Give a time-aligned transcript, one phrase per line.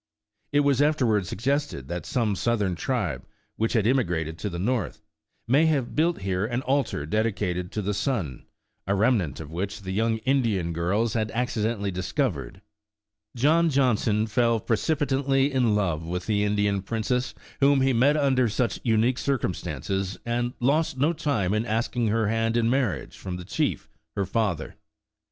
[0.51, 3.23] It was afterward suggested that some Southern tribe,
[3.55, 5.03] which had immigrated to the North,
[5.47, 8.47] may have built here an altar dedicated to the sun,
[8.87, 11.91] a remnant of which the young Indian girls had 98 Traversing the Wilderness accidentally
[12.31, 12.61] discovered
[13.35, 18.49] John Johnson fell precip itantly in love with the Indian princess, whom he met under
[18.49, 23.45] such unique circumstances, and lost no time in asking her hand in marriage from the
[23.45, 24.77] chief, her father.